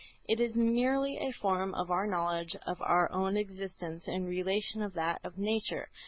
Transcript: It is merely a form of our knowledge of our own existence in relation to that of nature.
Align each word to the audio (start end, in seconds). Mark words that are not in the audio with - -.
It 0.27 0.39
is 0.39 0.57
merely 0.57 1.19
a 1.19 1.31
form 1.31 1.75
of 1.75 1.91
our 1.91 2.07
knowledge 2.07 2.55
of 2.65 2.81
our 2.81 3.11
own 3.11 3.37
existence 3.37 4.07
in 4.07 4.25
relation 4.25 4.81
to 4.81 4.89
that 4.95 5.21
of 5.23 5.37
nature. 5.37 5.89